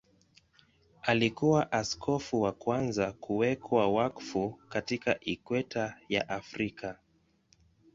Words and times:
Alikuwa 1.01 1.71
askofu 1.71 2.41
wa 2.41 2.51
kwanza 2.51 3.11
kuwekwa 3.11 3.91
wakfu 3.93 4.59
katika 4.69 5.19
Ikweta 5.19 5.97
ya 6.09 6.29
Afrika. 6.29 6.97